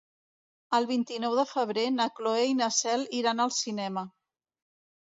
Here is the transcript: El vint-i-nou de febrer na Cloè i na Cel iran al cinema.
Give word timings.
El 0.77 0.87
vint-i-nou 0.91 1.35
de 1.41 1.45
febrer 1.51 1.85
na 1.99 2.09
Cloè 2.21 2.49
i 2.55 2.57
na 2.65 2.73
Cel 2.81 3.07
iran 3.23 3.47
al 3.49 3.57
cinema. 3.63 4.09